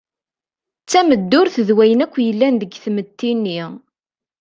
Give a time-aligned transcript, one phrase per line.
[0.83, 3.61] D tameddurt d wayen akk yellan deg tmetti-nni.